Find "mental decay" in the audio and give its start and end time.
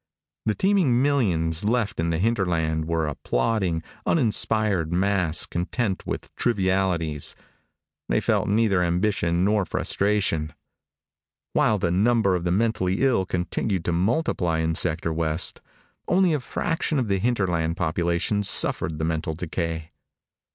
19.05-19.91